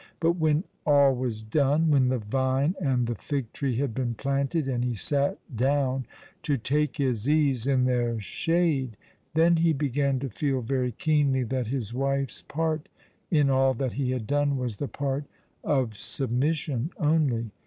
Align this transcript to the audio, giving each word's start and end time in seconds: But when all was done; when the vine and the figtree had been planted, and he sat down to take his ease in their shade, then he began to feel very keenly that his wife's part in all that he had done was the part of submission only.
But 0.19 0.31
when 0.37 0.63
all 0.83 1.13
was 1.15 1.43
done; 1.43 1.91
when 1.91 2.07
the 2.07 2.17
vine 2.17 2.73
and 2.81 3.05
the 3.05 3.13
figtree 3.13 3.75
had 3.77 3.93
been 3.93 4.15
planted, 4.15 4.67
and 4.67 4.83
he 4.83 4.95
sat 4.95 5.37
down 5.55 6.07
to 6.41 6.57
take 6.57 6.97
his 6.97 7.29
ease 7.29 7.67
in 7.67 7.83
their 7.85 8.19
shade, 8.19 8.97
then 9.35 9.57
he 9.57 9.73
began 9.73 10.17
to 10.21 10.27
feel 10.29 10.61
very 10.61 10.93
keenly 10.93 11.43
that 11.43 11.67
his 11.67 11.93
wife's 11.93 12.41
part 12.41 12.89
in 13.29 13.51
all 13.51 13.75
that 13.75 13.93
he 13.93 14.09
had 14.09 14.25
done 14.25 14.57
was 14.57 14.77
the 14.77 14.87
part 14.87 15.25
of 15.63 15.93
submission 15.93 16.89
only. 16.97 17.51